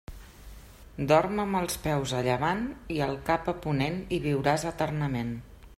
Dorm 1.11 1.41
amb 1.43 1.59
els 1.59 1.77
peus 1.83 2.15
a 2.19 2.23
llevant 2.29 2.65
i 2.97 2.99
el 3.09 3.15
cap 3.29 3.53
a 3.53 3.57
ponent 3.67 4.01
i 4.19 4.25
viuràs 4.27 4.69
eternament. 4.73 5.37